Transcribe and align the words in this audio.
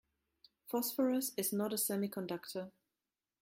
Phosphorus 0.65 1.31
is 1.37 1.53
not 1.53 1.73
a 1.73 1.75
semiconductor. 1.75 2.71